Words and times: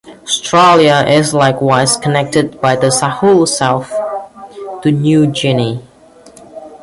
Australia 0.23 1.05
is 1.07 1.31
likewise 1.31 1.95
connected 1.95 2.59
by 2.59 2.75
the 2.75 2.87
Sahul 2.87 3.45
Shelf 3.45 3.91
to 4.81 4.91
New 4.91 5.27
Guinea. 5.27 5.83